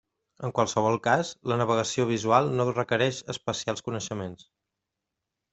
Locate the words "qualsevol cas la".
0.59-1.57